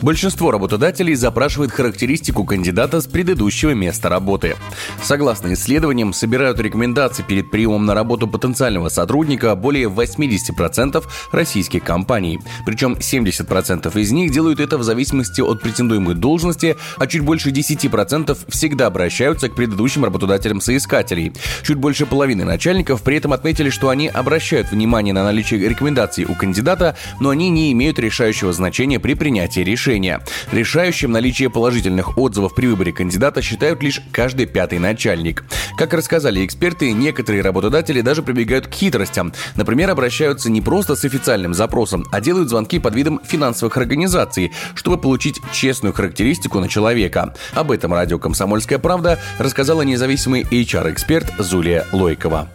Большинство 0.00 0.52
работодателей 0.52 1.16
запрашивает 1.16 1.72
характеристику 1.72 2.44
кандидата 2.44 3.00
с 3.00 3.06
предыдущего 3.08 3.72
места 3.72 4.08
работы. 4.08 4.54
Согласно 5.02 5.54
исследованиям, 5.54 6.12
собирают 6.12 6.60
рекомендации 6.60 7.24
перед 7.24 7.50
приемом 7.50 7.84
на 7.84 7.94
работу 7.94 8.28
потенциального 8.28 8.90
сотрудника 8.90 9.56
более 9.56 9.88
80% 9.88 11.04
российских 11.32 11.82
компаний. 11.82 12.38
Причем 12.64 12.92
70% 12.92 13.98
из 13.98 14.12
них 14.12 14.30
делают 14.30 14.60
это 14.60 14.78
в 14.78 14.84
зависимости 14.84 15.40
от 15.40 15.60
претендуемой 15.60 16.14
должности, 16.14 16.76
а 16.96 17.08
чуть 17.08 17.22
больше 17.22 17.50
10% 17.50 18.38
всегда 18.48 18.86
обращаются 18.86 19.48
к 19.48 19.56
предыдущим 19.56 20.04
работодателям 20.04 20.60
соискателей. 20.60 21.32
Чуть 21.64 21.76
больше 21.76 22.06
половины 22.06 22.44
начальников 22.44 23.02
при 23.02 23.16
этом 23.16 23.32
отметили, 23.32 23.70
что 23.70 23.88
они 23.88 24.06
обращают 24.06 24.70
внимание 24.70 25.12
на 25.12 25.24
наличие 25.24 25.68
рекомендаций 25.68 26.24
у 26.24 26.36
кандидата, 26.36 26.96
но 27.18 27.30
они 27.30 27.50
не 27.50 27.72
имеют 27.72 27.98
решающего 27.98 28.52
значения 28.52 29.00
при 29.00 29.14
принятии 29.14 29.62
решения 29.62 29.87
решения. 29.88 30.20
Решающим 30.52 31.12
наличие 31.12 31.48
положительных 31.50 32.18
отзывов 32.18 32.54
при 32.54 32.66
выборе 32.66 32.92
кандидата 32.92 33.40
считают 33.40 33.82
лишь 33.82 34.02
каждый 34.12 34.46
пятый 34.46 34.78
начальник. 34.78 35.44
Как 35.78 35.94
рассказали 35.94 36.44
эксперты, 36.44 36.92
некоторые 36.92 37.42
работодатели 37.42 38.02
даже 38.02 38.22
прибегают 38.22 38.66
к 38.66 38.74
хитростям. 38.74 39.32
Например, 39.56 39.90
обращаются 39.90 40.50
не 40.50 40.60
просто 40.60 40.94
с 40.94 41.04
официальным 41.04 41.54
запросом, 41.54 42.04
а 42.12 42.20
делают 42.20 42.50
звонки 42.50 42.78
под 42.78 42.94
видом 42.94 43.20
финансовых 43.24 43.76
организаций, 43.76 44.52
чтобы 44.74 44.98
получить 44.98 45.40
честную 45.52 45.94
характеристику 45.94 46.60
на 46.60 46.68
человека. 46.68 47.34
Об 47.54 47.70
этом 47.70 47.94
радио 47.94 48.18
«Комсомольская 48.18 48.78
правда» 48.78 49.18
рассказала 49.38 49.82
независимый 49.82 50.42
HR-эксперт 50.42 51.32
Зулия 51.38 51.86
Лойкова. 51.92 52.48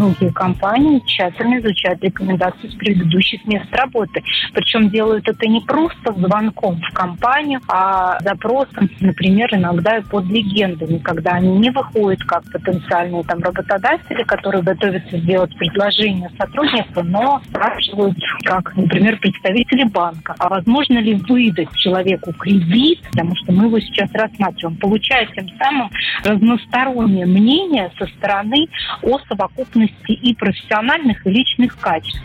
Многие 0.00 0.32
компании 0.32 1.02
тщательно 1.04 1.58
изучают 1.58 2.02
рекомендации 2.02 2.68
с 2.68 2.74
предыдущих 2.74 3.44
мест 3.44 3.66
работы. 3.70 4.22
Причем 4.54 4.88
делают 4.88 5.28
это 5.28 5.46
не 5.46 5.60
просто 5.60 6.14
звонком 6.14 6.80
в 6.80 6.94
компанию, 6.94 7.60
а 7.68 8.18
запросом, 8.20 8.88
например, 9.00 9.54
иногда 9.54 9.98
и 9.98 10.02
под 10.02 10.24
легендами, 10.24 10.96
когда 10.96 11.32
они 11.32 11.58
не 11.58 11.68
выходят 11.68 12.24
как 12.24 12.50
потенциальные 12.50 13.24
там 13.24 13.40
работодатели, 13.40 14.22
которые 14.22 14.62
готовятся 14.62 15.18
сделать 15.18 15.54
предложение 15.58 16.30
сотруднику, 16.38 17.02
но 17.02 17.42
спрашивают, 17.50 18.16
как, 18.44 18.74
например, 18.76 19.18
представители 19.18 19.84
банка, 19.84 20.34
а 20.38 20.48
возможно 20.48 20.96
ли 20.96 21.16
выдать 21.28 21.76
человеку 21.76 22.32
кредит, 22.32 23.00
потому 23.10 23.36
что 23.36 23.52
мы 23.52 23.66
его 23.66 23.78
сейчас 23.78 24.10
рассматриваем, 24.14 24.78
получая 24.78 25.26
тем 25.26 25.46
самым 25.58 25.90
разностороннее 26.24 27.26
мнение 27.26 27.92
со 27.98 28.06
стороны 28.06 28.66
о 29.02 29.18
совокупности 29.28 29.89
способностей 29.90 30.14
и 30.14 30.34
профессиональных, 30.34 31.26
и 31.26 31.30
личных 31.30 31.78
качеств. 31.78 32.20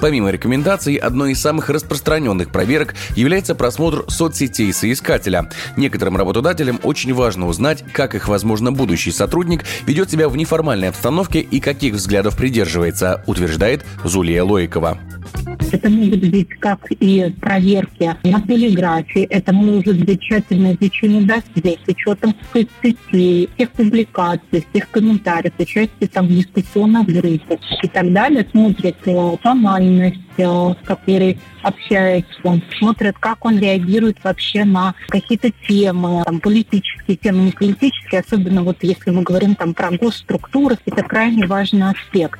Помимо 0.00 0.30
рекомендаций, 0.30 0.96
одной 0.96 1.32
из 1.32 1.40
самых 1.40 1.68
распространенных 1.68 2.50
проверок 2.50 2.94
является 3.16 3.54
просмотр 3.54 4.04
соцсетей 4.08 4.72
соискателя. 4.72 5.50
Некоторым 5.76 6.16
работодателям 6.16 6.80
очень 6.82 7.12
важно 7.12 7.46
узнать, 7.46 7.84
как 7.92 8.14
их, 8.14 8.28
возможно, 8.28 8.72
будущий 8.72 9.10
сотрудник 9.10 9.64
ведет 9.86 10.10
себя 10.10 10.28
в 10.28 10.36
неформальной 10.36 10.88
обстановке 10.88 11.40
и 11.40 11.60
каких 11.60 11.94
взглядов 11.94 12.36
придерживается, 12.36 13.22
утверждает 13.26 13.84
Зулия 14.04 14.42
Лоикова. 14.42 14.98
Это 15.72 15.88
могут 15.88 16.24
быть 16.30 16.48
как 16.58 16.80
и 16.90 17.32
проверки 17.40 18.16
на 18.24 18.40
полиграфии, 18.40 19.22
это 19.22 19.52
может 19.52 20.04
быть 20.04 20.20
тщательное 20.20 20.76
изучение 20.80 21.22
досье 21.22 21.78
с 21.84 21.88
учетом 21.88 22.34
соцсетей, 22.52 23.48
всех 23.54 23.70
публикаций, 23.70 24.66
всех 24.70 24.90
комментариев, 24.90 25.52
участие 25.58 26.08
там 26.12 26.26
в 26.26 26.30
дискуссионных 26.30 27.06
группах 27.06 27.58
и 27.82 27.88
так 27.88 28.12
далее. 28.12 28.46
Смотрят 28.50 28.96
тональность, 29.42 29.89
э, 29.98 30.12
с 30.36 30.86
которой 30.86 31.38
общается, 31.62 32.60
смотрят, 32.78 33.16
как 33.18 33.44
он 33.44 33.58
реагирует 33.58 34.22
вообще 34.22 34.64
на 34.64 34.94
какие-то 35.08 35.50
темы, 35.68 36.22
там, 36.24 36.40
политические 36.40 37.16
темы, 37.16 37.44
не 37.44 37.52
политические, 37.52 38.20
особенно 38.20 38.62
вот 38.62 38.78
если 38.82 39.10
мы 39.10 39.22
говорим 39.22 39.54
там 39.54 39.74
про 39.74 39.90
госструктуры, 39.90 40.76
это 40.86 41.02
крайне 41.02 41.46
важный 41.46 41.90
аспект. 41.90 42.38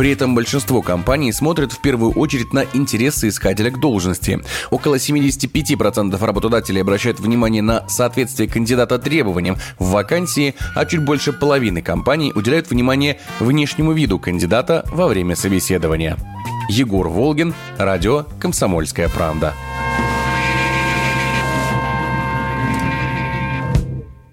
При 0.00 0.12
этом 0.12 0.34
большинство 0.34 0.80
компаний 0.80 1.30
смотрят 1.30 1.72
в 1.72 1.82
первую 1.82 2.12
очередь 2.12 2.54
на 2.54 2.64
интересы 2.72 3.28
искателя 3.28 3.70
к 3.70 3.78
должности. 3.78 4.40
Около 4.70 4.94
75% 4.94 6.24
работодателей 6.24 6.80
обращают 6.80 7.20
внимание 7.20 7.60
на 7.60 7.86
соответствие 7.86 8.48
кандидата 8.48 8.98
требованиям 8.98 9.58
в 9.78 9.90
вакансии, 9.90 10.54
а 10.74 10.86
чуть 10.86 11.04
больше 11.04 11.34
половины 11.34 11.82
компаний 11.82 12.32
уделяют 12.34 12.70
внимание 12.70 13.18
внешнему 13.40 13.92
виду 13.92 14.18
кандидата 14.18 14.86
во 14.90 15.06
время 15.06 15.36
собеседования. 15.36 16.16
Егор 16.70 17.06
Волгин, 17.06 17.52
радио 17.76 18.24
«Комсомольская 18.40 19.10
правда». 19.10 19.52